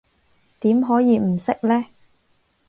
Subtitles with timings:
[0.61, 1.85] 點可以唔識呢？